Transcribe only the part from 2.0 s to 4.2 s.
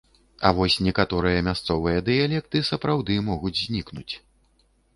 дыялекты сапраўды могуць знікнуць.